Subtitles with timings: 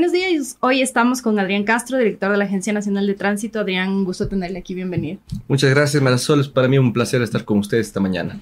[0.00, 3.60] Buenos días, hoy estamos con Adrián Castro, director de la Agencia Nacional de Tránsito.
[3.60, 5.18] Adrián, un gusto tenerle aquí, bienvenido.
[5.46, 8.40] Muchas gracias, Marisol, es para mí un placer estar con ustedes esta mañana.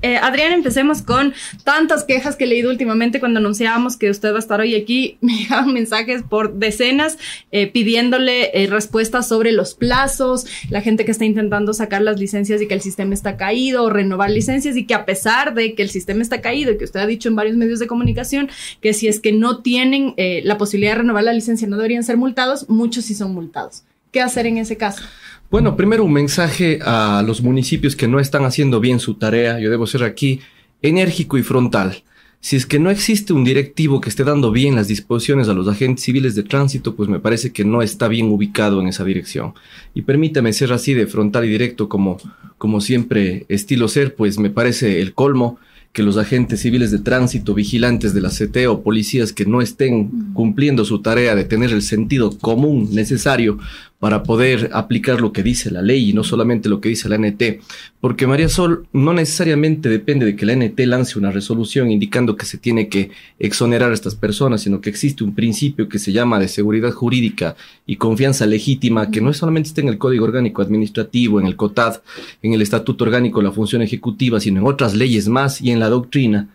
[0.00, 1.34] Eh, Adrián, empecemos con
[1.64, 5.18] tantas quejas que he leído últimamente cuando anunciábamos que usted va a estar hoy aquí.
[5.22, 7.18] Me llegaban mensajes por decenas
[7.50, 12.62] eh, pidiéndole eh, respuestas sobre los plazos, la gente que está intentando sacar las licencias
[12.62, 15.82] y que el sistema está caído, o renovar licencias y que a pesar de que
[15.82, 18.48] el sistema está caído y que usted ha dicho en varios medios de comunicación
[18.80, 22.68] que si es que no tienen la posibilidad renovar la licencia no deberían ser multados,
[22.68, 23.84] muchos sí son multados.
[24.10, 25.02] ¿Qué hacer en ese caso?
[25.50, 29.58] Bueno, primero un mensaje a los municipios que no están haciendo bien su tarea.
[29.58, 30.40] Yo debo ser aquí
[30.82, 32.02] enérgico y frontal.
[32.40, 35.68] Si es que no existe un directivo que esté dando bien las disposiciones a los
[35.68, 39.54] agentes civiles de tránsito, pues me parece que no está bien ubicado en esa dirección.
[39.94, 42.18] Y permítame ser así de frontal y directo como,
[42.58, 45.58] como siempre estilo ser, pues me parece el colmo
[45.92, 50.32] que los agentes civiles de tránsito, vigilantes de la CT o policías que no estén
[50.32, 53.58] cumpliendo su tarea de tener el sentido común necesario
[54.02, 57.18] para poder aplicar lo que dice la ley y no solamente lo que dice la
[57.18, 57.60] NT,
[58.00, 62.44] porque María Sol no necesariamente depende de que la NT lance una resolución indicando que
[62.44, 66.40] se tiene que exonerar a estas personas, sino que existe un principio que se llama
[66.40, 67.54] de seguridad jurídica
[67.86, 72.00] y confianza legítima, que no solamente está en el Código Orgánico Administrativo, en el COTAD,
[72.42, 75.78] en el Estatuto Orgánico de la Función Ejecutiva, sino en otras leyes más y en
[75.82, 76.48] la doctrina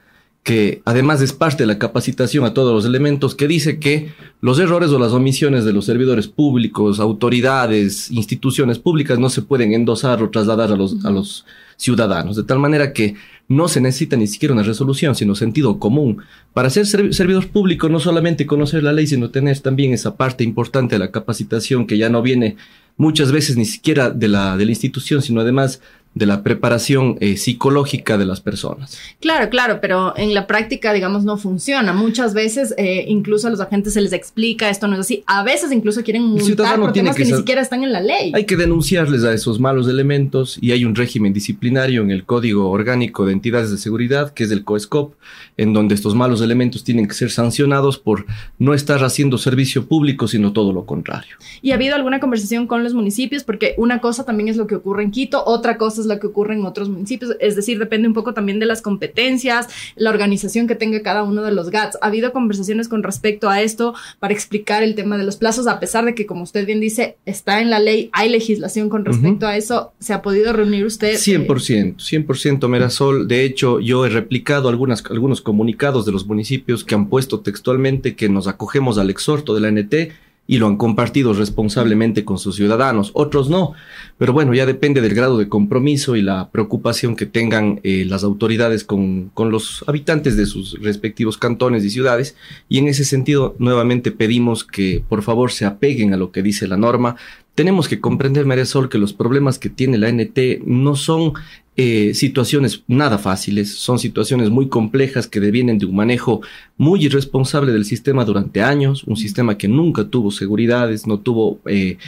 [0.47, 4.59] que además es parte de la capacitación a todos los elementos, que dice que los
[4.59, 10.23] errores o las omisiones de los servidores públicos, autoridades, instituciones públicas no se pueden endosar
[10.23, 13.15] o trasladar a los, a los ciudadanos, de tal manera que
[13.49, 16.19] no se necesita ni siquiera una resolución, sino sentido común.
[16.53, 20.95] Para ser servidor público no solamente conocer la ley, sino tener también esa parte importante
[20.95, 22.55] de la capacitación que ya no viene
[22.95, 25.81] muchas veces ni siquiera de la, de la institución, sino además
[26.17, 28.97] de la preparación eh, psicológica de las personas.
[29.19, 31.93] Claro, claro, pero en la práctica, digamos, no funciona.
[31.93, 35.23] Muchas veces, eh, incluso a los agentes se les explica esto no es así.
[35.27, 38.31] A veces incluso quieren multar por temas que, ni siquiera están en la ley.
[38.33, 42.69] Hay que denunciarles a esos malos elementos y hay un régimen disciplinario en el Código
[42.69, 45.13] Orgánico de Entidades de Seguridad, que es el COESCOP,
[45.57, 48.25] en donde estos malos elementos tienen que ser sancionados por
[48.59, 51.35] no estar haciendo servicio público, sino todo lo contrario.
[51.61, 53.43] ¿Y ha habido alguna conversación con los municipios?
[53.43, 56.27] Porque una cosa también es lo que ocurre en Quito, otra cosa es lo que
[56.27, 57.35] ocurre en otros municipios.
[57.39, 61.43] Es decir, depende un poco también de las competencias, la organización que tenga cada uno
[61.43, 61.97] de los GATS.
[62.01, 65.67] ¿Ha habido conversaciones con respecto a esto para explicar el tema de los plazos?
[65.67, 69.05] A pesar de que, como usted bien dice, está en la ley, hay legislación con
[69.05, 69.93] respecto a eso.
[69.99, 71.15] ¿Se ha podido reunir usted?
[71.15, 73.27] 100%, 100% Merasol.
[73.27, 78.15] De hecho, yo he replicado algunas, algunos comunicados de los municipios que han puesto textualmente
[78.15, 82.55] que nos acogemos al exhorto de la NT y lo han compartido responsablemente con sus
[82.55, 83.73] ciudadanos, otros no.
[84.17, 88.23] Pero bueno, ya depende del grado de compromiso y la preocupación que tengan eh, las
[88.23, 92.35] autoridades con, con, los habitantes de sus respectivos cantones y ciudades.
[92.69, 96.67] Y en ese sentido, nuevamente pedimos que por favor se apeguen a lo que dice
[96.67, 97.17] la norma.
[97.53, 101.33] Tenemos que comprender, María Sol, que los problemas que tiene la NT no son
[101.79, 106.41] eh, situaciones nada fáciles, son situaciones muy complejas que devienen de un manejo
[106.75, 111.99] muy irresponsable del sistema durante años, un sistema que nunca tuvo seguridades, no tuvo eh,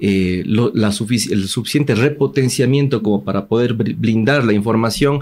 [0.00, 5.20] eh, la el suficiente repotenciamiento como para poder blindar la información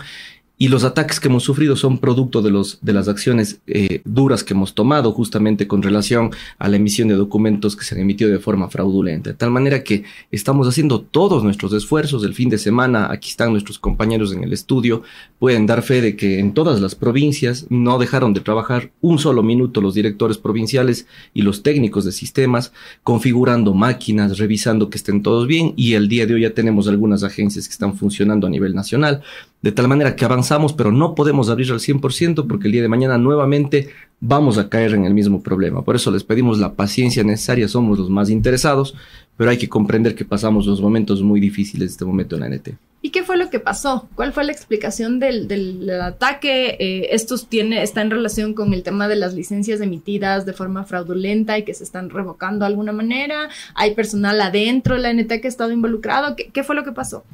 [0.58, 4.42] y los ataques que hemos sufrido son producto de, los, de las acciones eh, duras
[4.42, 8.30] que hemos tomado justamente con relación a la emisión de documentos que se han emitido
[8.30, 9.30] de forma fraudulenta.
[9.30, 12.24] De tal manera que estamos haciendo todos nuestros esfuerzos.
[12.24, 15.02] El fin de semana, aquí están nuestros compañeros en el estudio,
[15.38, 19.42] pueden dar fe de que en todas las provincias no dejaron de trabajar un solo
[19.42, 25.46] minuto los directores provinciales y los técnicos de sistemas, configurando máquinas, revisando que estén todos
[25.46, 28.74] bien y el día de hoy ya tenemos algunas agencias que están funcionando a nivel
[28.74, 29.22] nacional
[29.66, 32.88] de tal manera que avanzamos, pero no podemos abrir al 100% porque el día de
[32.88, 33.88] mañana nuevamente
[34.20, 35.82] vamos a caer en el mismo problema.
[35.82, 38.94] Por eso les pedimos la paciencia necesaria, somos los más interesados,
[39.36, 42.48] pero hay que comprender que pasamos los momentos muy difíciles de este momento en la
[42.48, 42.68] NT.
[43.02, 44.08] ¿Y qué fue lo que pasó?
[44.14, 46.76] ¿Cuál fue la explicación del, del, ataque?
[46.78, 50.84] Eh, ¿Esto tiene, está en relación con el tema de las licencias emitidas de forma
[50.84, 53.48] fraudulenta y que se están revocando de alguna manera?
[53.74, 56.36] ¿Hay personal adentro de la NT que ha estado involucrado?
[56.36, 57.24] ¿Qué, qué fue lo que pasó?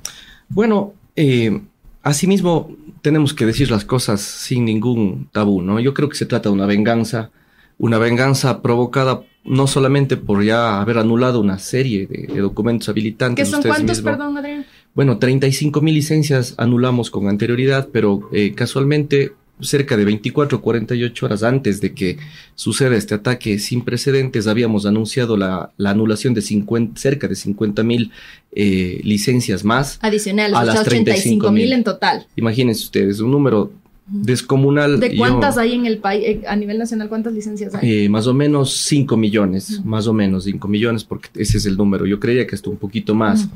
[0.48, 1.60] Bueno, eh,
[2.02, 5.78] Asimismo, tenemos que decir las cosas sin ningún tabú, ¿no?
[5.80, 7.30] Yo creo que se trata de una venganza,
[7.78, 13.46] una venganza provocada no solamente por ya haber anulado una serie de, documentos habilitantes.
[13.48, 14.66] ¿Qué son cuántos, perdón, Adrián?
[14.94, 21.26] Bueno, 35 mil licencias anulamos con anterioridad, pero eh, casualmente cerca de 24 o 48
[21.26, 22.18] horas antes de que
[22.54, 28.10] suceda este ataque sin precedentes, habíamos anunciado la, anulación de 50, cerca de 50 mil
[28.52, 29.98] eh, licencias más.
[30.02, 32.26] Adicionales, a las 35 mil en total.
[32.36, 33.72] Imagínense ustedes, un número
[34.06, 35.00] descomunal.
[35.00, 38.04] ¿De cuántas hay en el país, eh, a nivel nacional, cuántas licencias hay?
[38.04, 41.76] Eh, más o menos 5 millones, más o menos 5 millones, porque ese es el
[41.76, 42.06] número.
[42.06, 43.48] Yo creía que esto un poquito más.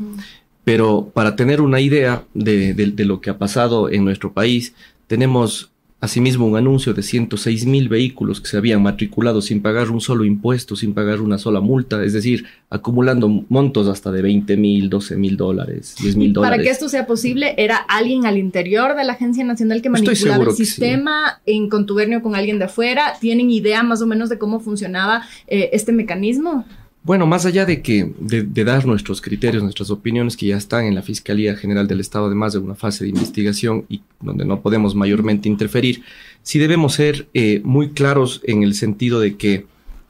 [0.65, 4.75] Pero para tener una idea de, de, lo que ha pasado en nuestro país,
[5.07, 10.03] tenemos Asimismo, un anuncio de 106 mil vehículos que se habían matriculado sin pagar un
[10.03, 14.91] solo impuesto, sin pagar una sola multa, es decir, acumulando montos hasta de 20 mil,
[14.91, 16.55] 12 mil dólares, 10 mil dólares.
[16.59, 20.45] Para que esto sea posible, ¿era alguien al interior de la Agencia Nacional que manipulaba
[20.45, 23.15] el sistema en contubernio con alguien de afuera?
[23.19, 26.67] ¿Tienen idea más o menos de cómo funcionaba eh, este mecanismo?
[27.07, 30.97] Bueno, más allá de que de, dar nuestros criterios, nuestras opiniones que ya están en
[30.97, 34.97] la Fiscalía General del Estado, además de una fase de investigación y donde no podemos
[34.97, 36.03] mayormente interferir,
[36.43, 39.67] sí debemos ser eh, muy claros en el sentido de que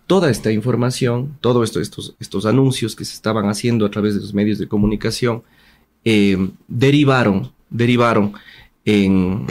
[0.06, 4.22] toda esta información, todos esto, estos, estos anuncios que se estaban haciendo a través de
[4.22, 5.42] los medios de comunicación,
[6.02, 8.32] eh, derivaron, derivaron
[8.86, 9.44] en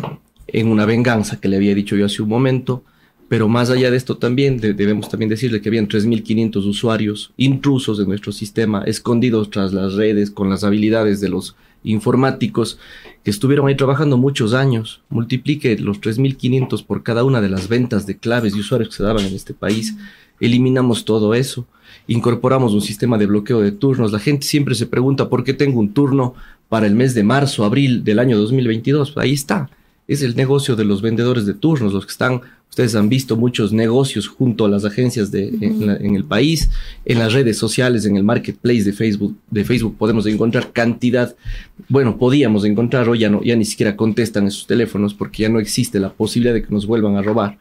[0.51, 2.83] una venganza que le había dicho yo hace un momento,
[3.27, 8.05] pero más allá de esto también debemos también decirle que habían 3.500 usuarios intrusos de
[8.05, 12.79] nuestro sistema, escondidos tras las redes, con las habilidades de los informáticos,
[13.23, 15.01] que estuvieron ahí trabajando muchos años.
[15.09, 19.03] Multiplique los 3.500 por cada una de las ventas de claves y usuarios que se
[19.03, 19.95] daban en este país.
[20.39, 21.65] Eliminamos todo eso.
[22.07, 24.11] Incorporamos un sistema de bloqueo de turnos.
[24.11, 26.35] La gente siempre se pregunta por qué tengo un turno
[26.69, 29.17] para el mes de marzo, abril del año 2022.
[29.17, 29.69] Ahí está.
[30.07, 32.41] Es el negocio de los vendedores de turnos, los que están
[32.75, 36.69] Ustedes han visto muchos negocios junto a las agencias de, en, el país,
[37.05, 39.33] en las redes sociales, en el marketplace de Facebook.
[39.49, 41.37] De Facebook podemos encontrar cantidad,
[41.87, 45.61] bueno, podíamos encontrar, hoy ya, no, ya ni siquiera contestan esos teléfonos porque ya no
[45.61, 47.57] existe la posibilidad de que nos vuelvan a robar.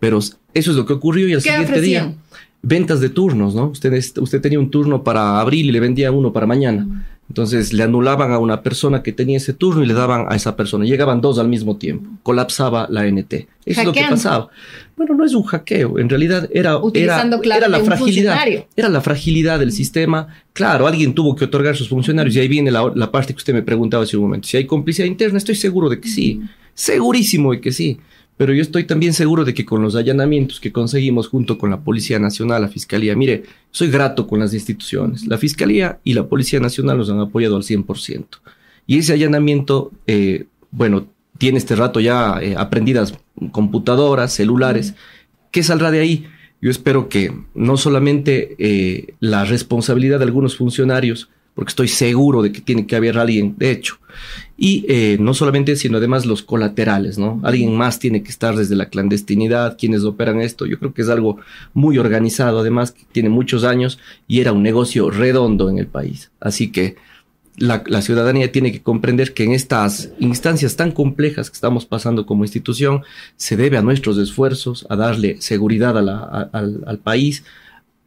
[0.00, 2.16] Pero eso es lo que ocurrió y al siguiente día,
[2.60, 3.68] ventas de turnos, ¿no?
[3.68, 7.06] Usted, usted tenía un turno para abril y le vendía uno para mañana.
[7.28, 10.56] Entonces le anulaban a una persona que tenía ese turno y le daban a esa
[10.56, 10.86] persona.
[10.86, 12.08] Llegaban dos al mismo tiempo.
[12.22, 13.34] Colapsaba la NT.
[13.66, 14.48] Eso es lo que pasaba.
[14.96, 15.98] Bueno, no es un hackeo.
[15.98, 17.22] En realidad era, era,
[17.56, 18.38] era la fragilidad.
[18.74, 20.28] Era la fragilidad del sistema.
[20.54, 23.52] Claro, alguien tuvo que otorgar sus funcionarios y ahí viene la, la parte que usted
[23.52, 24.48] me preguntaba hace un momento.
[24.48, 26.40] Si hay complicidad interna, estoy seguro de que sí.
[26.72, 28.00] Segurísimo de que sí.
[28.38, 31.80] Pero yo estoy también seguro de que con los allanamientos que conseguimos junto con la
[31.80, 33.42] Policía Nacional, la Fiscalía, mire,
[33.72, 35.26] soy grato con las instituciones.
[35.26, 38.26] La Fiscalía y la Policía Nacional nos han apoyado al 100%.
[38.86, 43.14] Y ese allanamiento, eh, bueno, tiene este rato ya eh, aprendidas
[43.50, 44.94] computadoras, celulares.
[45.50, 46.26] ¿Qué saldrá de ahí?
[46.62, 52.52] Yo espero que no solamente eh, la responsabilidad de algunos funcionarios, porque estoy seguro de
[52.52, 53.98] que tiene que haber alguien, de hecho.
[54.56, 57.40] Y eh, no solamente, sino además los colaterales, ¿no?
[57.42, 60.66] Alguien más tiene que estar desde la clandestinidad, quienes operan esto.
[60.66, 61.38] Yo creo que es algo
[61.74, 66.30] muy organizado, además, que tiene muchos años y era un negocio redondo en el país.
[66.38, 66.94] Así que
[67.56, 72.44] la, ciudadanía tiene que comprender que en estas instancias tan complejas que estamos pasando como
[72.44, 73.02] institución,
[73.34, 77.42] se debe a nuestros esfuerzos, a darle seguridad al, país,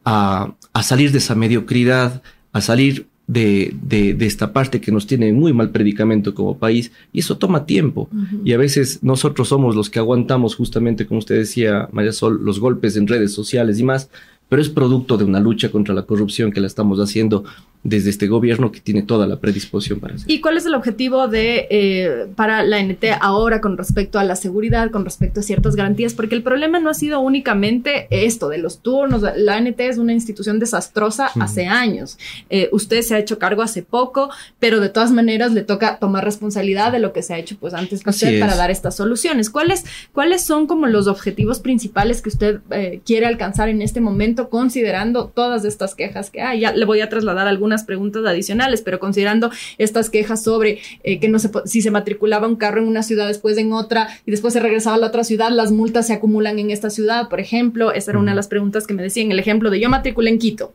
[0.05, 2.23] a, a salir de esa mediocridad,
[2.53, 7.19] a salir de, de, esta parte que nos tiene muy mal predicamento como país y
[7.19, 8.09] eso toma tiempo.
[8.43, 12.59] Y a veces nosotros somos los que aguantamos justamente como usted decía María Sol los
[12.59, 14.09] golpes en redes sociales y más
[14.49, 17.45] pero es producto de una lucha contra la corrupción que la estamos haciendo
[17.83, 20.29] desde este gobierno que tiene toda la predisposición para hacer.
[20.29, 24.35] ¿Y cuál es el objetivo de eh, para la NT ahora con respecto a la
[24.35, 26.13] seguridad, con respecto a ciertas garantías?
[26.13, 29.23] Porque el problema no ha sido únicamente esto de los turnos.
[29.35, 32.19] La NT es una institución desastrosa hace años.
[32.49, 36.23] Eh, usted se ha hecho cargo hace poco, pero de todas maneras le toca tomar
[36.23, 39.49] responsabilidad de lo que se ha hecho pues antes que usted para dar estas soluciones.
[39.49, 44.49] ¿Cuáles, ¿Cuáles son como los objetivos principales que usted eh, quiere alcanzar en este momento,
[44.49, 46.61] considerando todas estas quejas que hay?
[46.61, 51.29] Ya le voy a trasladar algunas preguntas adicionales, pero considerando estas quejas sobre eh, que
[51.29, 54.53] no se, si se matriculaba un carro en una ciudad, después en otra, y después
[54.53, 57.91] se regresaba a la otra ciudad, las multas se acumulan en esta ciudad, por ejemplo.
[57.91, 59.31] Esa era una de las preguntas que me decían.
[59.31, 60.73] El ejemplo de yo matriculé en Quito.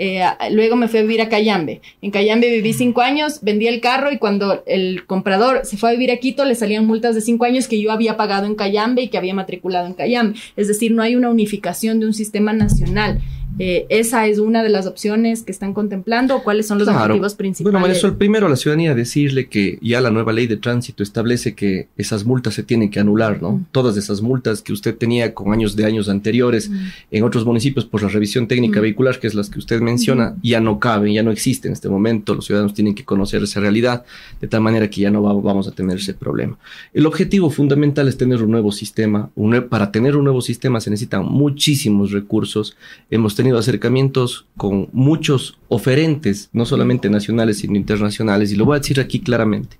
[0.00, 1.80] Eh, luego me fui a vivir a Cayambe.
[2.00, 5.92] En Cayambe viví cinco años, vendí el carro y cuando el comprador se fue a
[5.92, 9.02] vivir a Quito le salían multas de cinco años que yo había pagado en Cayambe
[9.02, 10.38] y que había matriculado en Cayambe.
[10.56, 13.20] Es decir, no hay una unificación de un sistema nacional.
[13.58, 17.34] Eh, ¿Esa es una de las opciones que están contemplando o cuáles son los objetivos
[17.34, 17.72] principales?
[17.72, 21.54] Bueno, Marisol, primero a la ciudadanía decirle que ya la nueva ley de tránsito establece
[21.54, 23.64] que esas multas se tienen que anular, ¿no?
[23.72, 26.70] Todas esas multas que usted tenía con años de años anteriores
[27.10, 30.60] en otros municipios por la revisión técnica vehicular, que es las que usted menciona, ya
[30.60, 32.34] no caben, ya no existen en este momento.
[32.34, 34.04] Los ciudadanos tienen que conocer esa realidad
[34.40, 36.58] de tal manera que ya no vamos a tener ese problema.
[36.92, 39.30] El objetivo fundamental es tener un nuevo sistema.
[39.68, 42.76] para tener un nuevo sistema se necesitan muchísimos recursos.
[43.10, 48.80] Hemos tenido acercamientos con muchos oferentes, no solamente nacionales, sino internacionales, y lo voy a
[48.80, 49.78] decir aquí claramente.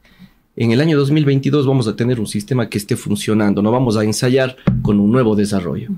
[0.54, 4.04] En el año 2022 vamos a tener un sistema que esté funcionando, no vamos a
[4.04, 5.88] ensayar con un nuevo desarrollo.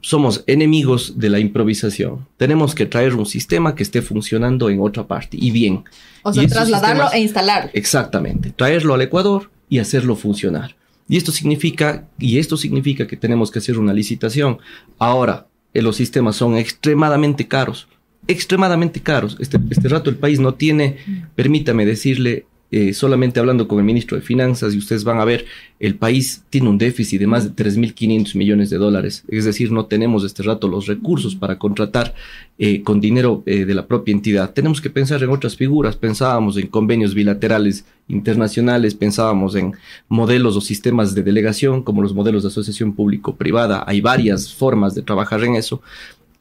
[0.00, 2.26] Somos enemigos de la improvisación.
[2.36, 5.84] Tenemos que traer un sistema que esté funcionando en otra parte y bien.
[6.24, 7.70] O sea, trasladarlo e instalarlo.
[7.72, 10.74] Exactamente, traerlo al Ecuador y hacerlo funcionar.
[11.08, 14.58] Y esto significa, y esto significa que tenemos que hacer una licitación.
[14.98, 15.46] Ahora,
[15.76, 17.88] eh, los sistemas son extremadamente caros,
[18.28, 19.36] extremadamente caros.
[19.40, 20.96] Este, este rato el país no tiene,
[21.34, 25.46] permítame decirle, eh, solamente hablando con el ministro de Finanzas y ustedes van a ver,
[25.80, 29.24] el país tiene un déficit de más de 3.500 millones de dólares.
[29.28, 32.14] Es decir, no tenemos este rato los recursos para contratar
[32.58, 34.52] eh, con dinero eh, de la propia entidad.
[34.52, 35.96] Tenemos que pensar en otras figuras.
[35.96, 39.72] Pensábamos en convenios bilaterales internacionales, pensábamos en
[40.08, 43.84] modelos o sistemas de delegación como los modelos de asociación público-privada.
[43.86, 45.80] Hay varias formas de trabajar en eso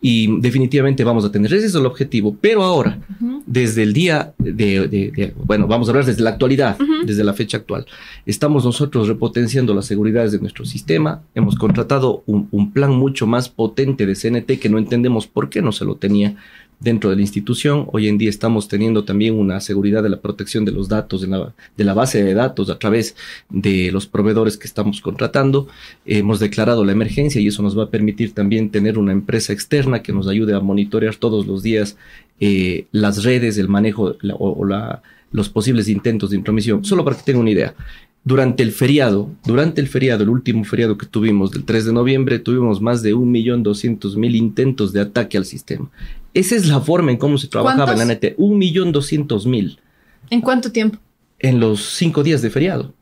[0.08, 1.52] y definitivamente vamos a tener.
[1.52, 2.38] Ese es el objetivo.
[2.40, 3.00] Pero ahora,
[3.48, 7.88] desde el día de, bueno, vamos a hablar desde la actualidad, desde la fecha actual,
[8.28, 11.24] estamos nosotros repotenciando las seguridades de nuestro sistema.
[11.34, 15.64] Hemos contratado un, un plan mucho más potente de CNT que no entendemos por qué
[15.64, 16.36] no se lo tenía
[16.80, 17.88] dentro de la institución.
[17.92, 21.84] Hoy en día estamos teniendo también una seguridad de la protección de los datos, de
[21.84, 23.16] la, base de datos a través
[23.50, 25.68] de los proveedores que estamos contratando.
[26.06, 30.02] hemos declarado la emergencia y eso nos va a permitir también tener una empresa externa
[30.02, 31.98] que nos ayude a monitorear todos los días
[32.40, 34.66] eh, las redes, el manejo o,
[35.32, 36.84] los posibles intentos de intromisión.
[36.86, 37.76] Solo para que tengan una idea.
[38.26, 42.40] Durante el feriado, durante el feriado, el último feriado que tuvimos del 3 de noviembre,
[42.40, 45.90] tuvimos más de 1.200.000 intentos de ataque al sistema.
[46.36, 48.34] Esa es la forma en cómo se trabajaba en la NT.
[48.38, 49.80] Un millón doscientos mil.
[50.30, 51.00] ¿En cuánto tiempo?
[51.40, 52.94] En los cinco días de feriado.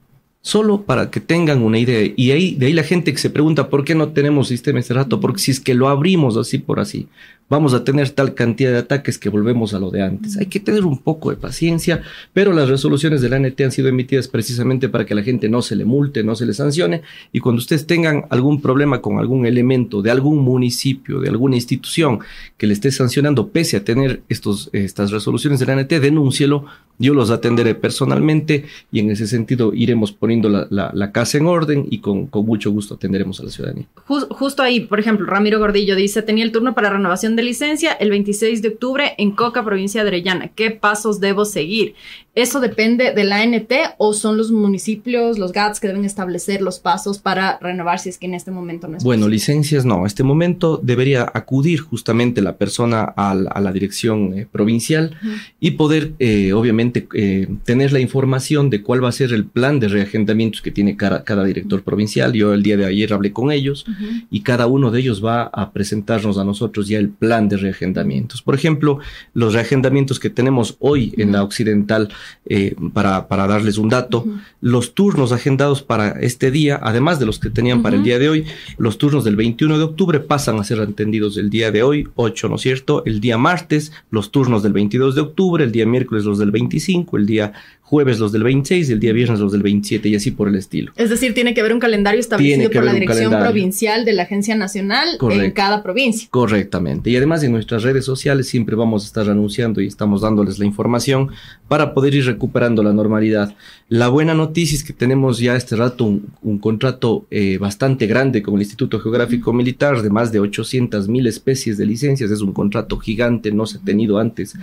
[0.41, 2.13] Solo para que tengan una idea.
[2.15, 4.93] Y ahí, de ahí la gente que se pregunta por qué no tenemos sistema este
[4.93, 7.07] rato, porque si es que lo abrimos así por así,
[7.49, 10.37] vamos a tener tal cantidad de ataques que volvemos a lo de antes.
[10.37, 12.01] Hay que tener un poco de paciencia,
[12.33, 15.61] pero las resoluciones de la ANT han sido emitidas precisamente para que la gente no
[15.61, 19.45] se le multe, no se le sancione, y cuando ustedes tengan algún problema con algún
[19.45, 22.19] elemento de algún municipio, de alguna institución
[22.57, 26.65] que le esté sancionando, pese a tener estos, estas resoluciones de la ANT, denúncielo,
[26.99, 31.99] yo los atenderé personalmente y en ese sentido iremos poniendo la, casa en orden y
[31.99, 33.85] con, mucho gusto atenderemos a la ciudadanía.
[34.05, 38.09] justo ahí, por ejemplo, Ramiro Gordillo dice, tenía el turno para renovación de licencia el
[38.09, 40.49] 26 de octubre en Coca, provincia de Orellana.
[40.49, 41.95] ¿Qué pasos debo seguir?
[42.35, 46.79] ¿Eso depende de la ANT o son los municipios, los GATS que deben establecer los
[46.79, 49.99] pasos para renovar si es que en este momento no es Bueno, licencias no.
[49.99, 55.15] En este momento debería acudir justamente la persona a, la dirección eh, provincial
[55.59, 59.79] y poder, eh, obviamente, eh, tener la información de cuál va a ser el plan
[59.79, 62.33] de reagendamientos que tiene cada, cada director provincial.
[62.33, 63.85] Yo el día de ayer hablé con ellos
[64.31, 68.41] y cada uno de ellos va a presentarnos a nosotros ya el plan de reagendamientos.
[68.41, 68.97] Por ejemplo,
[69.35, 72.09] los reagendamientos que tenemos hoy en la occidental
[72.45, 74.25] eh, para, para, darles un dato,
[74.61, 78.29] los turnos agendados para este día, además de los que tenían para el día de
[78.29, 78.45] hoy,
[78.77, 82.49] los turnos del 21 de octubre pasan a ser atendidos el día de hoy, 8,
[82.49, 83.03] ¿no es cierto?
[83.05, 87.17] El día martes, los turnos del 22 de octubre, el día miércoles los del 25,
[87.17, 87.53] el día
[87.93, 90.91] jueves los del 26, el día viernes los del 27 y así por el estilo.
[90.95, 94.55] Es decir, tiene que haber un calendario establecido por la Dirección Provincial de la Agencia
[94.55, 96.27] Nacional en cada provincia.
[96.31, 97.11] Correctamente.
[97.11, 100.65] Y además en nuestras redes sociales siempre vamos a estar anunciando y estamos dándoles la
[100.65, 101.29] información
[101.67, 103.53] para poder ir recuperando la normalidad.
[103.89, 108.55] La buena noticia es que tenemos ya este rato un, contrato eh, bastante grande con
[108.55, 112.31] el Instituto Geográfico Militar de más de 800 mil especies de licencias.
[112.31, 114.55] Es un contrato gigante, no se ha tenido antes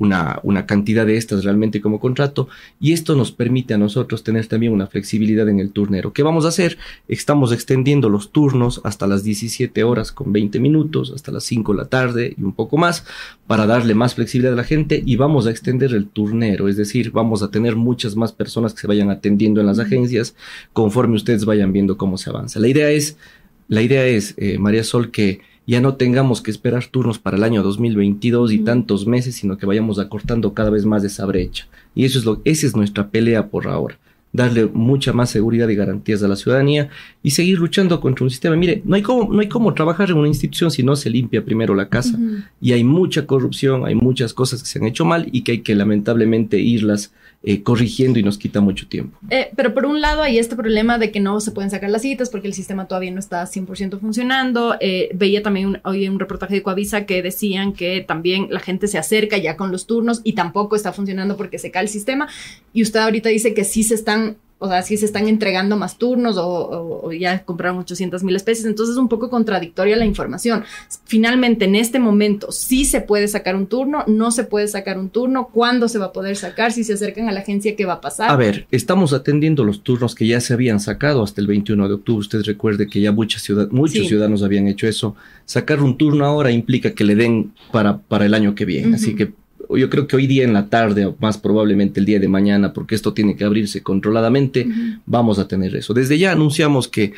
[0.00, 2.48] una, una cantidad de estas realmente como contrato
[2.80, 6.12] y esto nos permite a nosotros tener también una flexibilidad en el turnero.
[6.12, 6.78] ¿Qué vamos a hacer?
[7.08, 11.78] Estamos extendiendo los turnos hasta las 17 horas con 20 minutos, hasta las 5 de
[11.78, 13.04] la tarde y un poco más,
[13.46, 17.10] para darle más flexibilidad a la gente y vamos a extender el turnero, es decir,
[17.10, 20.34] vamos a tener muchas más personas que se vayan atendiendo en las agencias
[20.72, 22.60] conforme ustedes vayan viendo cómo se avanza.
[22.60, 23.16] La idea es,
[23.68, 27.44] la idea es, eh, María Sol, que ya no tengamos que esperar turnos para el
[27.44, 31.66] año 2022 y tantos meses, sino que vayamos acortando cada vez más esa brecha.
[31.94, 33.98] Y eso es lo, esa es nuestra pelea por ahora.
[34.32, 36.88] Darle mucha más seguridad y garantías a la ciudadanía
[37.22, 38.56] y seguir luchando contra un sistema.
[38.56, 41.44] Mire, no hay cómo, no hay cómo trabajar en una institución si no se limpia
[41.44, 42.18] primero la casa.
[42.60, 45.58] Y hay mucha corrupción, hay muchas cosas que se han hecho mal y que hay
[45.58, 47.12] que lamentablemente irlas
[47.44, 49.18] eh, corrigiendo y nos quita mucho tiempo.
[49.28, 52.02] Eh, pero por un lado hay este problema de que no se pueden sacar las
[52.02, 54.76] citas porque el sistema todavía no está 100% funcionando.
[54.80, 58.96] Eh, veía también hoy un reportaje de Coavisa que decían que también la gente se
[58.96, 62.28] acerca ya con los turnos y tampoco está funcionando porque se cae el sistema.
[62.72, 65.98] Y usted ahorita dice que sí se están o sea, si se están entregando más
[65.98, 70.62] turnos o, ya compraron 800 mil especies, entonces es un poco contradictoria la información.
[71.04, 75.10] Finalmente, en este momento, sí se puede sacar un turno, no se puede sacar un
[75.10, 77.94] turno, cuándo se va a poder sacar, si se acercan a la agencia, ¿qué va
[77.94, 78.30] a pasar?
[78.30, 81.94] A ver, estamos atendiendo los turnos que ya se habían sacado hasta el 21 de
[81.94, 82.20] octubre.
[82.20, 85.16] Usted recuerde que ya muchas ciudad, muchos ciudadanos habían hecho eso.
[85.44, 88.94] Sacar un turno ahora implica que le den para, para el año que viene.
[88.94, 89.32] Así que
[89.76, 92.72] yo creo que hoy día en la tarde o más probablemente el día de mañana,
[92.72, 94.66] porque esto tiene que abrirse controladamente,
[95.06, 95.94] vamos a tener eso.
[95.94, 97.12] Desde ya anunciamos que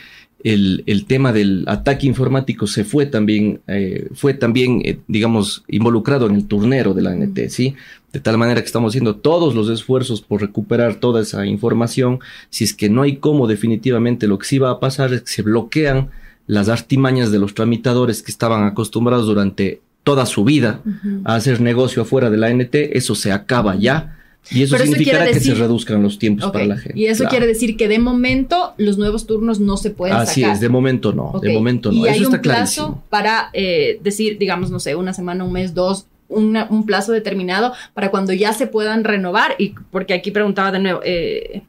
[0.45, 6.27] el, el tema del ataque informático se fue también, eh, fue también, eh, digamos, involucrado
[6.27, 7.75] en el turnero de la ANT, ¿sí?
[8.13, 12.21] De tal manera que estamos haciendo todos los esfuerzos por recuperar toda esa información.
[12.51, 15.31] Si es que no hay cómo, definitivamente lo que sí va a pasar es que
[15.31, 16.11] se bloquean
[16.47, 20.81] las artimañas de los tramitadores que estaban acostumbrados durante toda su vida
[21.25, 24.19] a hacer negocio afuera de la ANT, eso se acaba ya.
[24.51, 26.99] Y eso significará que se reduzcan los tiempos para la gente.
[26.99, 30.53] Y eso quiere decir que de momento los nuevos turnos no se pueden Así sacar.
[30.53, 31.97] Así es, de momento no, de momento no.
[31.97, 35.53] Y eso hay está un plazo para eh, decir, digamos, no sé, una semana, un
[35.53, 39.55] mes, dos, un plazo determinado para cuando ya se puedan renovar.
[39.59, 41.63] Y porque aquí preguntaba de nuevo, eh,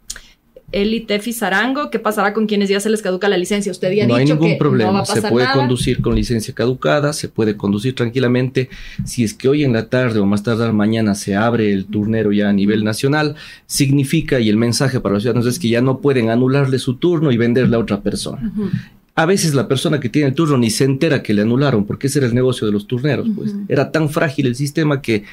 [0.72, 3.72] Eli Tefi Zarango, ¿qué pasará con quienes ya se les caduca la licencia?
[3.72, 4.92] Usted ya ha no dicho hay ningún problema.
[4.92, 8.70] no va a se puede conducir con licencia caducada, se puede conducir tranquilamente.
[9.06, 12.32] Si es que hoy en la tarde o más tarde mañana se abre el turnero
[12.32, 13.36] ya a nivel nacional,
[13.68, 17.32] significa y el mensaje para los ciudadanos es que ya no pueden anularle su turno
[17.32, 18.52] y venderle a otra persona.
[19.18, 22.08] A veces la persona que tiene el turno ni se entera que le anularon, porque
[22.08, 23.54] ese era el negocio de los turneros, pues.
[23.70, 25.24] Era tan frágil el sistema que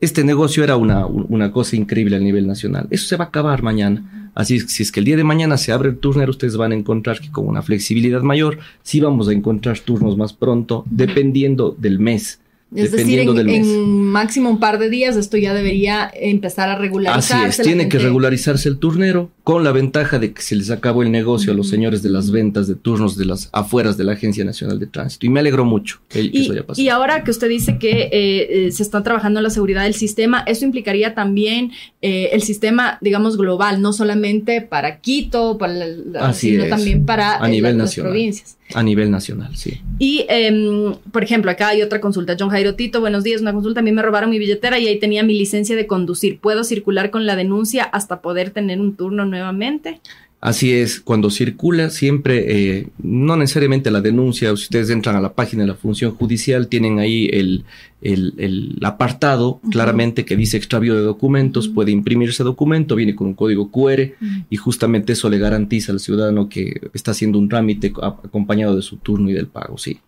[0.00, 2.86] este negocio era una, una cosa increíble a nivel nacional.
[2.90, 4.30] Eso se va a acabar mañana.
[4.34, 6.72] Así es, si es que el día de mañana se abre el turnero, ustedes van
[6.72, 11.74] a encontrar que con una flexibilidad mayor, sí vamos a encontrar turnos más pronto, dependiendo
[11.76, 12.40] del mes.
[12.74, 17.34] Es decir, en, máximo un par de días esto ya debería empezar a regularizarse.
[17.34, 21.02] Así es, tiene que regularizarse el turnero con la ventaja de que se les acabó
[21.02, 24.12] el negocio a los señores de las ventas de turnos de las afueras de la
[24.12, 25.26] Agencia Nacional de Tránsito.
[25.26, 26.84] Y me alegro mucho que, y, eso haya pasado.
[26.84, 29.94] Y ahora que usted dice que eh, eh, se está trabajando en la seguridad del
[29.94, 36.66] sistema, eso implicaría también eh, el sistema, digamos, global, no solamente para Quito, para sino
[36.66, 38.12] también para a nivel las nacional.
[38.12, 38.56] provincias.
[38.74, 39.80] A nivel nacional, sí.
[39.98, 42.36] Y, em, por ejemplo, acá hay otra consulta.
[42.38, 43.40] John Jairo Tito, buenos días.
[43.40, 43.80] Una consulta.
[43.80, 46.38] A mí me robaron mi billetera y ahí tenía mi licencia de conducir.
[46.38, 50.00] ¿Puedo circular con la denuncia hasta poder tener un turno nuevamente?
[50.40, 55.34] Así es, cuando circula siempre, eh, no necesariamente la denuncia, si ustedes entran a la
[55.34, 57.64] página de la función judicial, tienen ahí el,
[58.02, 63.34] el, apartado claramente que dice extravío de documentos, puede imprimir ese documento, viene con un
[63.34, 64.12] código QR
[64.48, 68.96] y justamente eso le garantiza al ciudadano que está haciendo un trámite acompañado de su
[68.96, 70.00] turno y del pago, sí.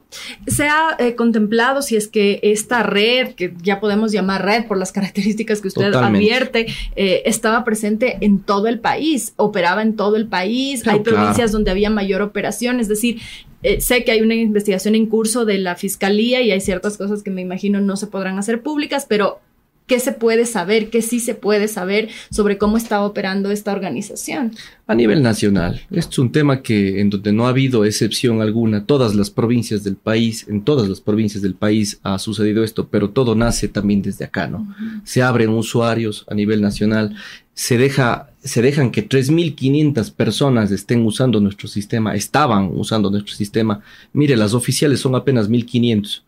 [0.46, 4.76] ¿Se ha eh, contemplado si es que esta red, que ya podemos llamar red por
[4.76, 10.16] las características que usted advierte, eh, estaba presente en todo el país, operaba en todo
[10.16, 10.86] el país?
[10.86, 13.20] Hay provincias donde había mayor operación, es decir,
[13.62, 17.22] eh, sé que hay una investigación en curso de la fiscalía y hay ciertas cosas
[17.22, 19.40] que me imagino no se podrán hacer públicas, pero
[19.86, 20.90] ¿qué se puede saber?
[20.90, 24.52] ¿Qué sí se puede saber sobre cómo está operando esta organización?
[24.86, 28.86] A nivel nacional, esto es un tema que en donde no ha habido excepción alguna,
[28.86, 33.10] todas las provincias del país, en todas las provincias del país ha sucedido esto, pero
[33.10, 34.74] todo nace también desde acá, ¿no?
[35.04, 37.14] Se abren usuarios a nivel nacional
[37.54, 43.80] se, deja, se dejan que 3.500 personas estén usando nuestro sistema, estaban usando nuestro sistema.
[44.12, 46.22] Mire, las oficiales son apenas 1.500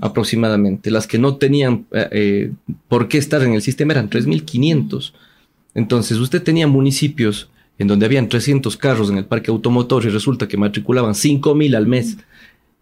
[0.00, 0.90] aproximadamente.
[0.90, 2.52] Las que no tenían eh, eh,
[2.88, 5.12] por qué estar en el sistema eran 3.500.
[5.74, 10.46] Entonces, usted tenía municipios en donde habían 300 carros en el parque automotor y resulta
[10.46, 12.16] que matriculaban 5.000 al mes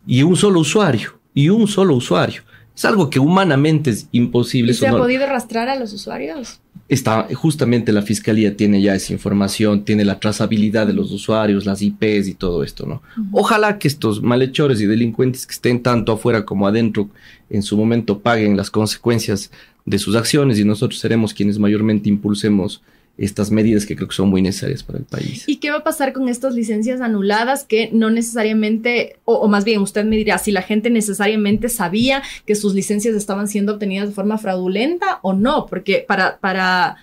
[0.06, 2.42] y un solo usuario, y un solo usuario.
[2.76, 4.72] Es algo que humanamente es imposible.
[4.72, 6.60] ¿Y se ha podido rastrar a los usuarios?
[6.86, 11.80] Está, justamente la fiscalía tiene ya esa información, tiene la trazabilidad de los usuarios, las
[11.80, 13.02] IPs y todo esto, ¿no?
[13.32, 17.08] Ojalá que estos malhechores y delincuentes que estén tanto afuera como adentro
[17.48, 19.50] en su momento paguen las consecuencias
[19.86, 22.82] de sus acciones y nosotros seremos quienes mayormente impulsemos
[23.16, 25.44] estas medidas que creo que son muy necesarias para el país.
[25.46, 29.80] ¿Y qué va a pasar con estas licencias anuladas que no necesariamente, o, más bien
[29.80, 34.14] usted me dirá, si la gente necesariamente sabía que sus licencias estaban siendo obtenidas de
[34.14, 35.66] forma fraudulenta o no?
[35.66, 36.96] Porque para, para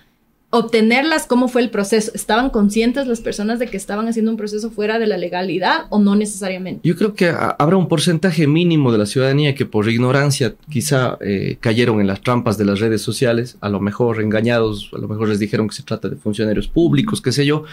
[0.54, 2.12] obtenerlas, ¿cómo fue el proceso?
[2.14, 5.98] ¿Estaban conscientes las personas de que estaban haciendo un proceso fuera de la legalidad o
[5.98, 6.86] no necesariamente?
[6.86, 11.56] Yo creo que habrá un porcentaje mínimo de la ciudadanía que por ignorancia quizá eh,
[11.58, 15.30] cayeron en las trampas de las redes sociales, a lo mejor engañados, a lo mejor
[15.30, 17.64] les dijeron que se trata de funcionarios públicos, qué sé yo,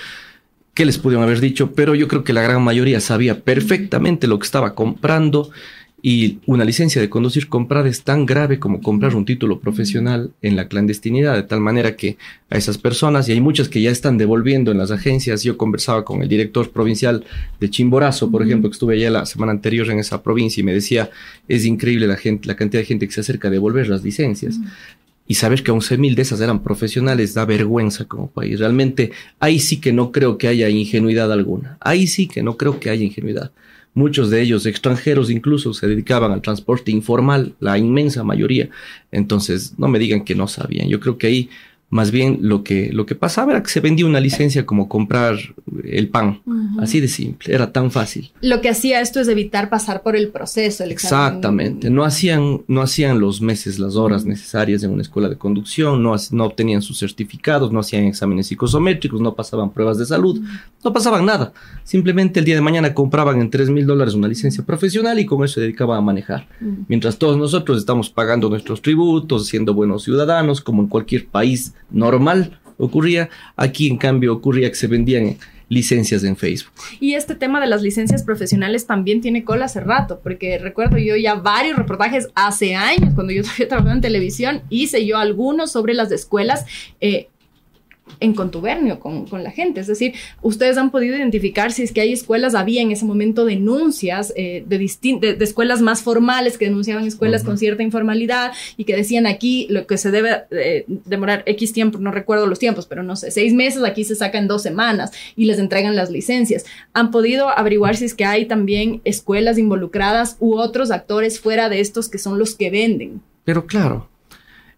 [0.73, 4.39] qué les pudieron haber dicho, pero yo creo que la gran mayoría sabía perfectamente lo
[4.39, 5.49] que estaba comprando
[6.01, 10.55] Y una licencia de conducir comprada es tan grave como comprar un título profesional en
[10.55, 12.17] la clandestinidad, de tal manera que
[12.49, 16.05] a esas personas, y hay muchas que ya están devolviendo en las agencias, yo conversaba
[16.05, 17.25] con el director provincial
[17.59, 20.73] de Chimborazo, por ejemplo, que estuve allá la semana anterior en esa provincia y me
[20.73, 21.09] decía,
[21.49, 24.57] es increíble la, gente, la cantidad de gente que se acerca a devolver las licencias.
[25.27, 28.57] Y saber que 11 mil de esas eran profesionales da vergüenza como país.
[28.57, 31.77] Realmente ahí sí que no creo que haya ingenuidad alguna.
[31.81, 33.51] Ahí sí que no creo que haya ingenuidad.
[33.93, 38.69] Muchos de ellos extranjeros incluso se dedicaban al transporte informal, la inmensa mayoría.
[39.11, 40.87] Entonces, no me digan que no sabían.
[40.89, 41.49] Yo creo que ahí
[41.89, 45.37] más bien lo que, lo que pasaba era que se vendía una licencia como comprar
[45.83, 46.41] el pan.
[46.79, 48.31] Así de simple, era tan fácil.
[48.41, 51.89] Lo que hacía esto es evitar pasar por el proceso, el Exactamente.
[51.89, 56.15] No hacían, no hacían los meses, las horas necesarias en una escuela de conducción, no,
[56.31, 60.39] no obtenían sus certificados, no hacían exámenes psicosométricos, no pasaban pruebas de salud,
[60.83, 61.53] no pasaban nada.
[61.83, 65.43] Simplemente el día de mañana compraban en 3 mil dólares una licencia profesional y con
[65.43, 66.47] eso se dedicaban a manejar.
[66.87, 72.59] Mientras todos nosotros estamos pagando nuestros tributos, siendo buenos ciudadanos, como en cualquier país normal
[72.77, 73.29] ocurría.
[73.55, 75.37] Aquí, en cambio, ocurría que se vendían
[75.69, 76.73] licencias en Facebook.
[76.99, 81.15] Y este tema de las licencias profesionales también tiene cola hace rato, porque recuerdo yo
[81.15, 85.93] ya varios reportajes hace años, cuando yo todavía trabajando en televisión, hice yo algunos sobre
[85.93, 86.65] las escuelas.
[86.99, 87.29] Eh,
[88.19, 89.81] en contubernio con, con, la gente.
[89.81, 93.45] Es decir, ustedes han podido identificar si es que hay escuelas, había en ese momento
[93.45, 98.95] denuncias eh, de, de, escuelas más formales que denunciaban escuelas con cierta informalidad y que
[98.95, 103.03] decían aquí lo que se debe eh, demorar X tiempo, no recuerdo los tiempos, pero
[103.03, 106.65] no sé, seis meses, aquí se sacan dos semanas y les entregan las licencias.
[106.93, 111.79] Han podido averiguar si es que hay también escuelas involucradas u otros actores fuera de
[111.79, 113.21] estos que son los que venden.
[113.43, 114.08] Pero claro,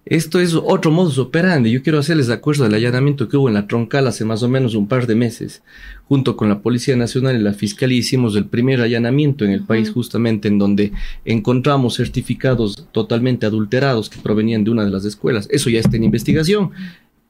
[0.06, 1.72] esto es otro modus operandi.
[1.72, 4.50] Yo quiero hacerles de acuerdo al allanamiento que hubo en la troncal hace más o
[4.50, 5.62] menos un par de meses.
[6.06, 9.92] Junto con la Policía Nacional y la Fiscalía hicimos el primer allanamiento en el país
[9.92, 10.92] justamente en donde
[11.24, 15.48] encontramos certificados totalmente adulterados que provenían de una de las escuelas.
[15.52, 16.72] Eso ya está en investigación.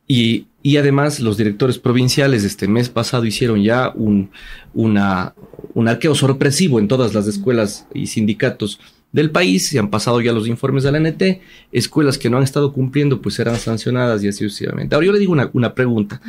[0.07, 4.29] Y, y además los directores provinciales este mes pasado hicieron ya un,
[4.73, 5.35] una,
[5.73, 8.79] un arqueo sorpresivo en todas las escuelas y sindicatos
[9.11, 12.43] del país, se han pasado ya los informes de la NT, escuelas que no han
[12.43, 14.95] estado cumpliendo pues serán sancionadas y así sucesivamente.
[14.95, 16.21] Ahora yo le digo una, una pregunta,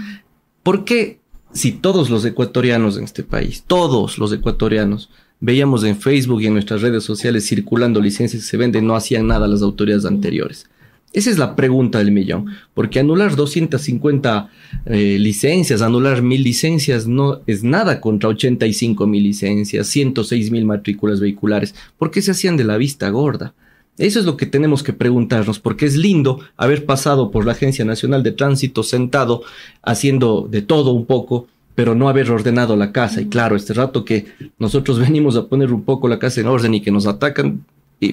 [0.63, 1.21] ¿por qué
[1.53, 6.55] si todos los ecuatorianos en este país, todos los ecuatorianos, veíamos en Facebook y en
[6.55, 10.67] nuestras redes sociales circulando licencias que se venden, no hacían nada las autoridades anteriores?
[11.13, 14.51] Esa es la pregunta del millón, porque anular 250
[14.87, 21.21] eh, licencias, anular mil licencias no es nada contra 85 mil licencias, 106 mil matrículas
[21.21, 21.75] vehiculares.
[21.99, 23.53] ¿Por qué se hacían de la vista gorda?
[23.99, 27.85] Eso es lo que tenemos que preguntarnos, porque es lindo haber pasado por la Agencia
[27.85, 29.43] Nacional de Tránsito sentado
[29.83, 33.21] haciendo de todo un poco, pero no haber ordenado la casa.
[33.21, 34.27] Y claro, este rato que
[34.59, 37.67] nosotros venimos a poner un poco la casa en orden y que nos atacan,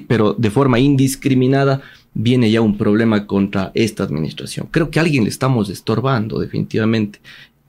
[0.07, 1.81] pero de forma indiscriminada,
[2.13, 4.67] viene ya un problema contra esta administración.
[4.71, 7.19] Creo que a alguien le estamos estorbando, definitivamente.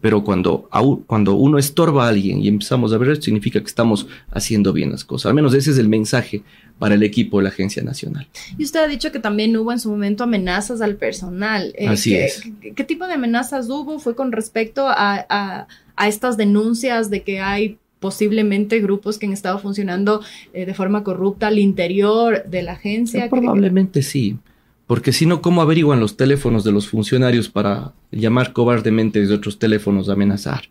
[0.01, 0.67] Pero cuando,
[1.07, 5.05] cuando uno estorba a alguien y empezamos a ver significa que estamos haciendo bien las
[5.05, 5.29] cosas.
[5.29, 6.43] Al menos ese es el mensaje
[6.79, 8.27] para el equipo de la Agencia Nacional.
[8.57, 11.75] Y usted ha dicho que también hubo en su momento amenazas al personal.
[11.77, 12.43] Eh, Así es.
[12.75, 13.99] ¿qué, tipo de amenazas hubo?
[13.99, 19.59] ¿Fue con respecto a, a estas denuncias de que hay posiblemente grupos que han estado
[19.59, 23.29] funcionando eh, de forma corrupta al interior de la agencia.
[23.29, 24.39] probablemente sí,
[24.91, 29.61] porque si no, ¿cómo averiguan los teléfonos de los funcionarios para llamar cobardemente desde otros
[29.61, 30.63] teléfonos a amenazar?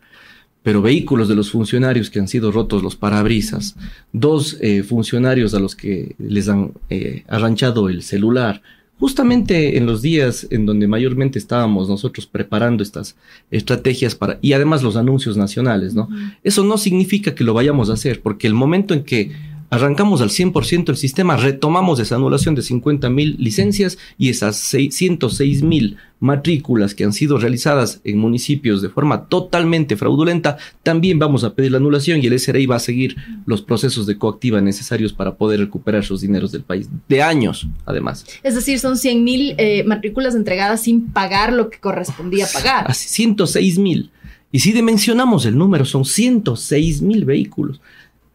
[0.62, 3.76] Pero vehículos de los funcionarios que han sido rotos los parabrisas,
[4.12, 8.60] dos eh, funcionarios a los que les han eh, arranchado el celular,
[9.00, 13.16] justamente en los días en donde mayormente estábamos nosotros preparando estas
[13.50, 16.08] estrategias para, y además los anuncios nacionales, ¿no?
[16.44, 19.32] Eso no significa que lo vayamos a hacer, porque el momento en que
[19.70, 25.62] arrancamos al 100% el sistema, retomamos esa anulación de 50 mil licencias y esas 106
[25.62, 31.54] mil matrículas que han sido realizadas en municipios de forma totalmente fraudulenta, también vamos a
[31.54, 35.36] pedir la anulación y el SRI va a seguir los procesos de coactiva necesarios para
[35.36, 38.26] poder recuperar esos dineros del país, de años además.
[38.42, 42.92] Es decir, son 100 mil eh, matrículas entregadas sin pagar lo que correspondía pagar.
[42.92, 44.10] 106 mil.
[44.52, 47.80] Y si dimensionamos el número, son 106 mil vehículos.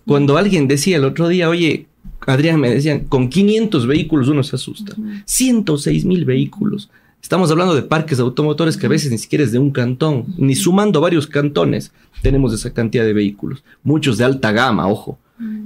[0.05, 1.87] Cuando alguien decía el otro día, oye,
[2.27, 4.95] Adrián, me decían, con 500 vehículos uno se asusta.
[5.25, 6.89] 106 mil vehículos.
[7.21, 10.53] Estamos hablando de parques automotores que a veces ni siquiera es de un cantón, ni
[10.53, 11.91] sumando varios cantones
[12.21, 13.63] tenemos esa cantidad de vehículos.
[13.83, 15.19] Muchos de alta gama, ojo.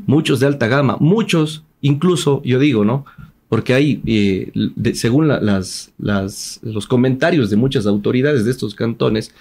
[0.05, 0.97] Muchos de alta gama.
[0.99, 3.05] Muchos, incluso, yo digo, ¿no?
[3.47, 4.51] Porque hay, eh,
[4.93, 9.33] según las, las, los comentarios de muchas autoridades de estos cantones,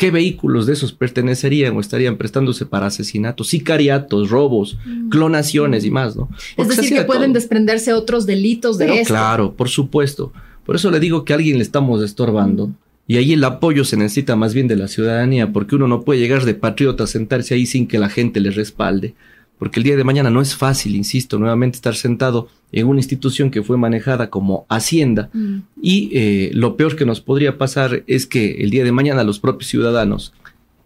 [0.00, 5.10] ¿Qué vehículos de esos pertenecerían o estarían prestándose para asesinatos, sicariatos, robos, mm.
[5.10, 6.30] clonaciones y más, ¿no?
[6.56, 9.08] es decir, que pueden desprenderse otros delitos de eso.
[9.08, 10.32] Claro, por supuesto.
[10.64, 12.70] Por eso le digo que a alguien le estamos estorbando.
[13.06, 16.20] Y ahí el apoyo se necesita más bien de la ciudadanía, porque uno no puede
[16.20, 19.12] llegar de patriota a sentarse ahí sin que la gente le respalde.
[19.60, 23.50] Porque el día de mañana no es fácil, insisto, nuevamente estar sentado en una institución
[23.50, 25.28] que fue manejada como Hacienda.
[25.34, 25.58] Mm.
[25.82, 29.38] Y eh, lo peor que nos podría pasar es que el día de mañana los
[29.38, 30.32] propios ciudadanos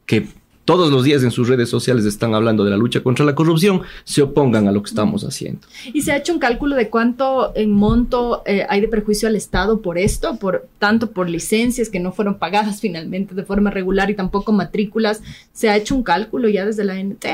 [0.07, 0.27] que
[0.65, 3.83] todos los días en sus redes sociales están hablando de la lucha contra la corrupción,
[4.03, 5.61] se opongan a lo que estamos haciendo.
[5.93, 9.37] ¿Y se ha hecho un cálculo de cuánto en monto eh, hay de perjuicio al
[9.37, 14.11] Estado por esto, por tanto por licencias que no fueron pagadas finalmente de forma regular
[14.11, 15.23] y tampoco matrículas?
[15.53, 17.27] ¿Se ha hecho un cálculo ya desde la NT?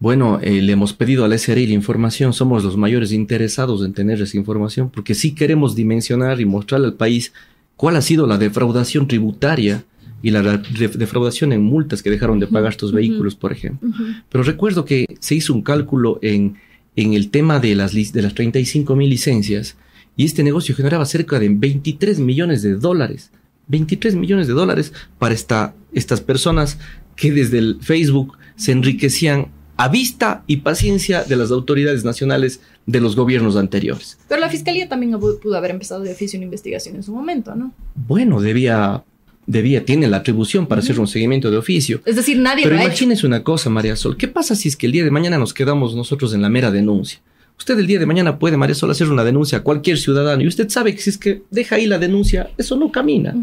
[0.00, 4.20] Bueno, eh, le hemos pedido al SRI la información, somos los mayores interesados en tener
[4.22, 7.34] esa información, porque sí queremos dimensionar y mostrarle al país
[7.76, 9.84] cuál ha sido la defraudación tributaria
[10.22, 13.90] y la defraudación en multas que dejaron de pagar estos vehículos, por ejemplo.
[14.30, 16.56] Pero recuerdo que se hizo un cálculo en,
[16.96, 19.76] en el tema de las, de las 35 mil licencias
[20.16, 23.32] y este negocio generaba cerca de 23 millones de dólares.
[23.68, 26.78] 23 millones de dólares para esta, estas personas
[27.16, 29.48] que desde el Facebook se enriquecían
[29.80, 34.18] a vista y paciencia de las autoridades nacionales de los gobiernos anteriores.
[34.28, 37.72] Pero la fiscalía también pudo haber empezado de oficio una investigación en su momento, ¿no?
[37.94, 39.02] Bueno, debía,
[39.46, 42.02] debía, tiene la atribución para hacer un seguimiento de oficio.
[42.04, 44.84] Es decir, nadie Pero lo imagínese una cosa, María Sol, ¿qué pasa si es que
[44.84, 47.22] el día de mañana nos quedamos nosotros en la mera denuncia?
[47.58, 50.46] Usted el día de mañana puede, María Sol, hacer una denuncia a cualquier ciudadano y
[50.46, 53.34] usted sabe que si es que deja ahí la denuncia, eso no camina.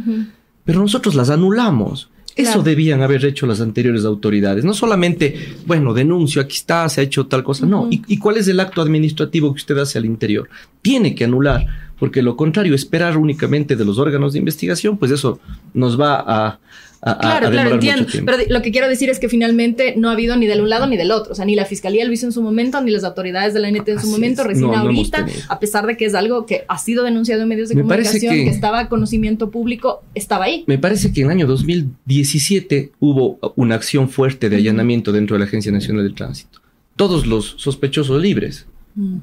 [0.65, 2.11] Pero nosotros las anulamos.
[2.37, 4.63] Eso debían haber hecho las anteriores autoridades.
[4.63, 7.65] No solamente, bueno, denuncio, aquí está, se ha hecho tal cosa.
[7.65, 7.87] No.
[7.89, 10.47] ¿Y, cuál es el acto administrativo que usted hace al interior?
[10.81, 11.65] Tiene que anular,
[11.99, 15.39] porque lo contrario, esperar únicamente de los órganos de investigación, pues eso
[15.73, 16.59] nos va a,
[17.01, 18.05] claro, claro, entiendo.
[18.25, 20.87] Pero lo que quiero decir es que finalmente no ha habido ni del un lado
[20.87, 21.33] ni del otro.
[21.33, 23.69] O sea, ni la fiscalía lo hizo en su momento, ni las autoridades de la
[23.69, 27.03] NT en su momento, recién ahorita, a pesar de que es algo que ha sido
[27.03, 30.63] denunciado en medios de comunicación, que, estaba a conocimiento público, estaba ahí.
[30.67, 35.39] Me parece que en el año 2017 hubo una acción fuerte de allanamiento dentro de
[35.39, 36.61] la Agencia Nacional del Tránsito.
[36.95, 38.65] Todos los sospechosos libres.
[38.95, 39.17] Mm.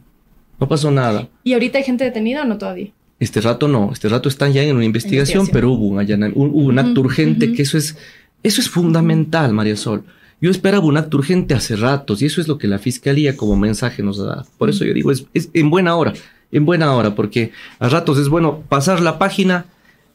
[0.61, 1.29] No pasó nada.
[1.43, 2.93] ¿Y ahorita hay gente detenida o no todavía?
[3.21, 5.99] Este rato no, este rato están ya en una investigación, pero hubo un,
[6.35, 7.97] hubo un acto urgente, que eso es,
[8.43, 10.05] eso es fundamental, María Sol.
[10.41, 13.57] Yo esperaba un acto urgente hace ratos y eso es lo que la fiscalía como
[13.57, 14.45] mensaje nos da.
[14.59, 16.13] Por eso yo digo, es, es en buena hora,
[16.51, 19.67] en buena hora, porque a ratos es bueno pasar la página,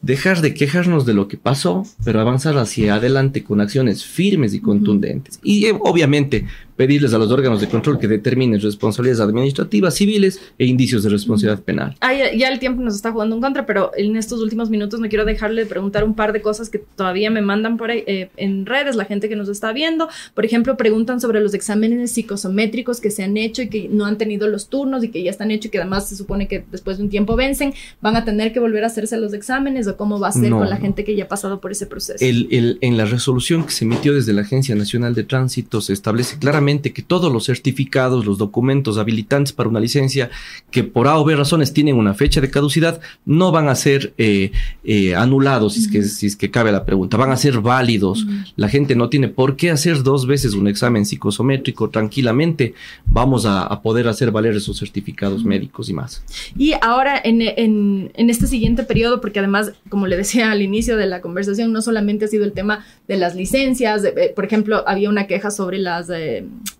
[0.02, 4.60] dejar de quejarnos de lo que pasó, pero avanzar hacia adelante con acciones firmes y
[4.60, 5.40] contundentes.
[5.42, 6.46] Y eh, obviamente
[6.80, 11.62] pedirles a los órganos de control que determinen responsabilidades administrativas, civiles e indicios de responsabilidad
[11.62, 11.94] penal.
[12.00, 15.10] Ah, ya, el tiempo nos está jugando en contra, pero en estos últimos minutos me
[15.10, 18.30] quiero dejarle de preguntar un par de cosas que todavía me mandan por ahí, eh,
[18.38, 20.08] en redes, la gente que nos está viendo.
[20.32, 24.16] Por ejemplo, preguntan sobre los exámenes psicosométricos que se han hecho y que no han
[24.16, 26.96] tenido los turnos y que ya están hechos y que además se supone que después
[26.96, 27.74] de un tiempo vencen.
[28.00, 30.70] ¿Van a tener que volver a hacerse los exámenes o cómo va a ser con
[30.70, 32.24] la gente que ya ha pasado por ese proceso?
[32.24, 36.69] en la resolución que se emitió desde la Agencia Nacional de Tránsito se establece claramente
[36.78, 40.30] que todos los certificados, los documentos habilitantes para una licencia
[40.70, 44.14] que por A o B razones tienen una fecha de caducidad, no van a ser
[44.18, 44.52] eh,
[44.84, 48.26] eh, anulados, si es, que, si es que cabe la pregunta, van a ser válidos.
[48.56, 52.74] La gente no tiene por qué hacer dos veces un examen psicosométrico tranquilamente.
[53.06, 56.22] Vamos a, poder hacer valer esos certificados médicos y más.
[56.56, 60.96] Y ahora en, en, en este siguiente periodo, porque además, como le decía al inicio
[60.96, 64.84] de la conversación, no solamente ha sido el tema de las licencias, eh, por ejemplo,
[64.86, 66.10] había una queja sobre las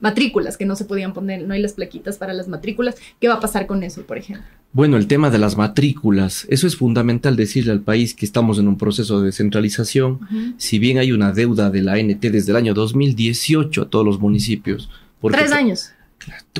[0.00, 2.96] matrículas, que no se podían poner, no hay las plaquitas para las matrículas.
[3.20, 4.44] ¿Qué va a pasar con eso, por ejemplo?
[4.72, 8.68] Bueno, el tema de las matrículas, eso es fundamental decirle al país que estamos en
[8.68, 10.20] un proceso de descentralización.
[10.58, 14.20] Si bien hay una deuda de la ANT desde el año 2018 a todos los
[14.20, 14.88] municipios.
[15.30, 15.90] Tres años.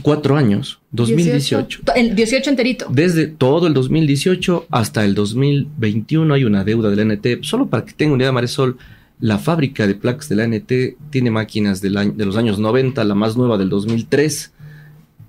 [0.03, 1.83] Cuatro años, 2018.
[1.95, 2.87] el 18 enterito.
[2.91, 7.27] Desde todo el 2018 hasta el 2021 hay una deuda de la ANT.
[7.43, 8.79] Solo para que tenga una idea, Marisol,
[9.21, 10.73] la fábrica de placas de la ANT
[11.11, 14.53] tiene máquinas de los años 90, la más nueva del 2003,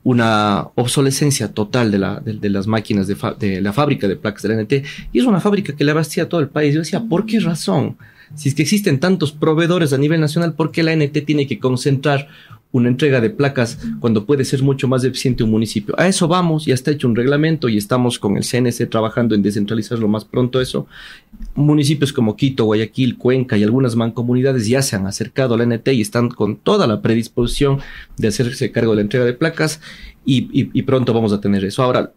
[0.03, 4.59] una obsolescencia total de, la, de, las máquinas de, la fábrica de placas de la
[4.59, 4.73] ANT,
[5.11, 6.73] y es una fábrica que le abastecía a todo el país.
[6.73, 7.97] Yo decía, ¿por qué razón?
[8.35, 11.59] Si es que existen tantos proveedores a nivel nacional, ¿por qué la ANT tiene que
[11.59, 12.29] concentrar
[12.71, 15.93] una entrega de placas cuando puede ser mucho más eficiente un municipio.
[15.97, 19.41] A eso vamos, ya está hecho un reglamento y estamos con el CNC trabajando en
[19.41, 20.87] descentralizar lo más pronto eso.
[21.55, 25.87] Municipios como Quito, Guayaquil, Cuenca y algunas mancomunidades ya se han acercado a la NT
[25.89, 27.79] y están con toda la predisposición
[28.17, 29.81] de hacerse cargo de la entrega de placas
[30.25, 31.83] y, y pronto vamos a tener eso.
[31.83, 32.13] Ahora,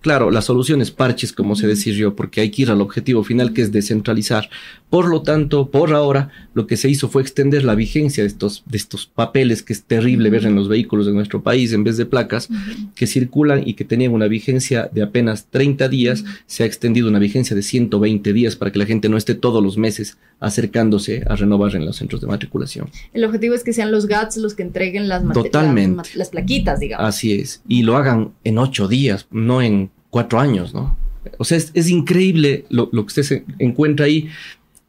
[0.00, 3.24] claro, la solución es parches, como se decir yo, porque hay que ir al objetivo
[3.24, 4.48] final que es descentralizar.
[4.90, 8.62] Por lo tanto, por ahora, lo que se hizo fue extender la vigencia de estos,
[8.66, 11.96] de estos papeles que es terrible ver en los vehículos de nuestro país en vez
[11.96, 12.48] de placas
[12.94, 17.18] que circulan y que tenían una vigencia de apenas 30 días, se ha extendido una
[17.18, 21.36] vigencia de 120 días para que la gente no esté todos los meses acercándose a
[21.36, 22.90] renovar en los centros de matriculación.
[23.14, 25.96] El objetivo es que sean los GATS los que entreguen las, Totalmente.
[25.96, 27.06] las, las plaquitas, digamos.
[27.06, 27.62] Así es.
[27.68, 29.81] Y lo hagan en ocho días, no en
[30.12, 30.94] cuatro años, ¿no?
[31.38, 34.28] O sea, es, increíble lo, que usted se encuentra ahí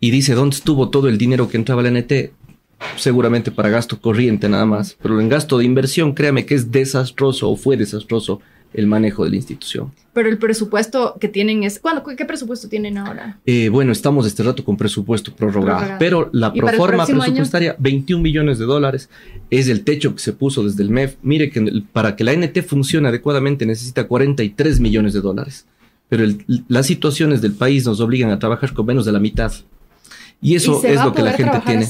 [0.02, 2.34] y dice, ¿dónde estuvo todo el dinero que entraba a la NT?
[2.98, 7.50] Seguramente para gasto corriente nada más, pero en gasto de inversión, créame que es desastroso
[7.50, 8.42] o fue desastroso
[8.74, 9.92] el manejo de la institución.
[10.14, 11.80] Pero el presupuesto que tienen es...
[11.80, 13.40] ¿cuándo, ¿Qué presupuesto tienen ahora?
[13.46, 18.66] Eh, bueno, estamos este rato con presupuesto prorrogado, pero la proforma presupuestaria, 21 millones de
[18.66, 19.10] dólares,
[19.50, 21.16] es el techo que se puso desde el MEF.
[21.24, 25.66] Mire que para que la NT funcione adecuadamente necesita 43 millones de dólares,
[26.10, 26.26] pero
[26.68, 29.52] las situaciones del país nos obligan a trabajar con menos de la mitad.
[30.44, 31.88] Y eso es lo que la gente tiene.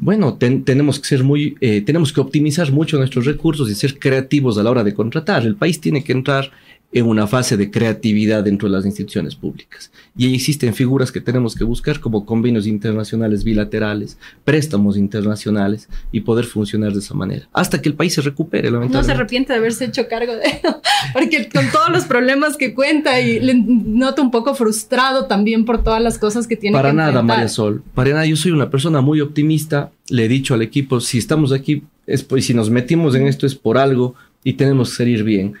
[0.00, 4.56] Bueno, tenemos que ser muy, eh, tenemos que optimizar mucho nuestros recursos y ser creativos
[4.58, 5.44] a la hora de contratar.
[5.44, 6.52] El país tiene que entrar
[6.98, 9.92] en una fase de creatividad dentro de las instituciones públicas.
[10.16, 16.20] Y ahí existen figuras que tenemos que buscar como convenios internacionales bilaterales, préstamos internacionales y
[16.20, 18.70] poder funcionar de esa manera, hasta que el país se recupere.
[18.70, 20.80] No se arrepiente de haberse hecho cargo de eso,
[21.12, 25.84] porque con todos los problemas que cuenta y le noto un poco frustrado también por
[25.84, 28.70] todas las cosas que tiene para que nada, María Sol, para nada, yo soy una
[28.70, 32.70] persona muy optimista, le he dicho al equipo, si estamos aquí, es, pues, si nos
[32.70, 35.56] metimos en esto es por algo y tenemos que salir bien,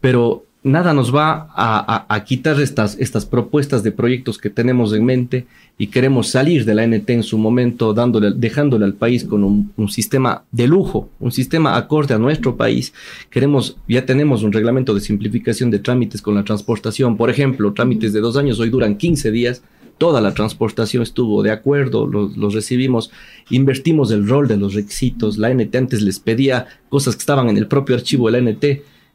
[0.00, 5.46] pero nada nos va a, quitar estas, estas propuestas de proyectos que tenemos en mente
[5.78, 9.88] y queremos salir de la NT en su momento, dándole, dejándole al país con un,
[9.88, 12.92] sistema de lujo, un sistema acorde a nuestro país.
[13.30, 17.16] Queremos, ya tenemos un reglamento de simplificación de trámites con la transportación.
[17.16, 19.62] Por ejemplo, trámites de dos años hoy duran 15 días.
[19.98, 23.10] Toda la transportación estuvo de acuerdo, los, los recibimos,
[23.50, 25.38] invertimos el rol de los requisitos.
[25.38, 28.64] La NT antes les pedía cosas que estaban en el propio archivo de la NT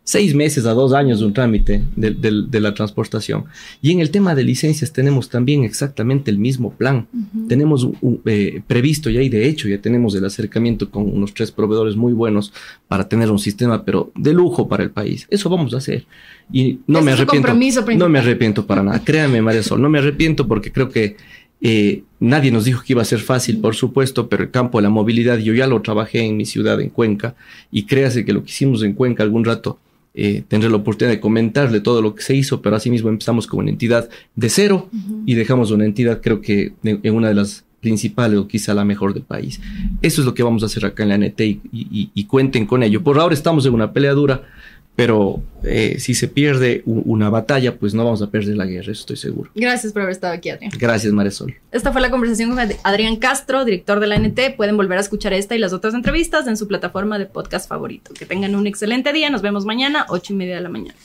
[0.04, 3.46] seis meses a dos años de un trámite de, la transportación.
[3.82, 7.08] Y en el tema de licencias tenemos también exactamente el mismo plan.
[7.48, 7.88] Tenemos
[8.26, 12.12] eh, previsto ya y de hecho ya tenemos el acercamiento con unos tres proveedores muy
[12.12, 12.52] buenos
[12.88, 15.26] para tener un sistema, pero de lujo para el país.
[15.30, 16.06] Eso vamos a hacer.
[16.52, 17.54] Y no me arrepiento.
[17.98, 19.00] No me arrepiento para nada.
[19.06, 21.16] Créame, María Sol, no me arrepiento porque creo que
[21.62, 24.84] eh, nadie nos dijo que iba a ser fácil, por supuesto, pero el campo de
[24.84, 27.36] la movilidad, yo ya lo trabajé en mi ciudad, en Cuenca,
[27.72, 29.80] y créase que lo que hicimos en Cuenca algún rato
[30.13, 33.62] eh, tendré la oportunidad de comentarle todo lo que se hizo, pero asimismo empezamos con
[33.62, 34.89] una entidad de cero
[35.26, 39.13] y dejamos una entidad creo que en una de las principales o quizá la mejor
[39.13, 39.60] del país.
[40.02, 43.04] Eso es lo que vamos a hacer acá en la NT y, cuenten con ello.
[43.04, 44.43] Por ahora estamos en una pelea dura,
[44.95, 49.01] pero eh, si se pierde una batalla, pues no vamos a perder la guerra, eso
[49.01, 49.49] estoy seguro.
[49.56, 50.71] Gracias por haber estado aquí, Adrián.
[50.77, 51.56] Gracias, Maresol.
[51.71, 54.56] Esta fue la conversación con Adrián Castro, director de la NT.
[54.56, 58.13] Pueden volver a escuchar esta y las otras entrevistas en su plataforma de podcast favorito.
[58.13, 59.29] Que tengan un excelente día.
[59.29, 60.95] Nos vemos mañana, ocho y media de la mañana.